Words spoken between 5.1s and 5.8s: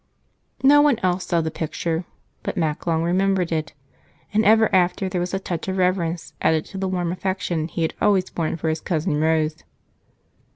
was a touch of